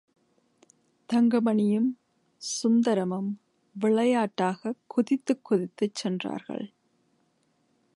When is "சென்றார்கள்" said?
5.95-6.73